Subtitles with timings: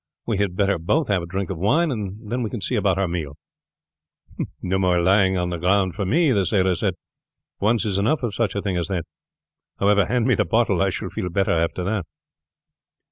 [0.25, 2.97] We had better both have a drink of wine, and then we can see about
[2.97, 3.37] our meal."
[4.59, 6.95] "No more lying down on the ground for me," the sailor said.
[7.59, 9.05] "Once is enough of such a thing as that.
[9.79, 10.81] However, hand me the bottle.
[10.81, 12.07] I shall feel better after that."